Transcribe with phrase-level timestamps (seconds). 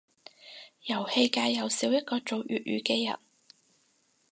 [0.85, 3.19] 遊戲界又少一個做粵語嘅人